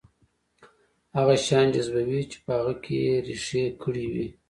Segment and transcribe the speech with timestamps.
[1.17, 4.27] هغه شيان جذبوي چې په هغه کې يې رېښې کړې وي.